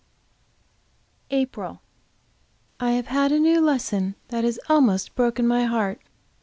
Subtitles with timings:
[1.29, 1.79] APRIL.
[2.79, 6.01] I HAVE had a new lesson which has almost broken my heart.